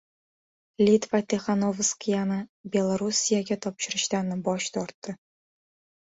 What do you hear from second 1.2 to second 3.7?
Tixanovskayani Belorussiyaga